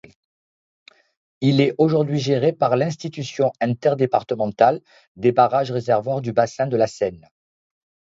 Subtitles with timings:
[1.41, 4.81] Il est aujourd'hui géré par l'Institution interdépartementale
[5.15, 7.29] des barrages-réservoirs du bassin de la Seine.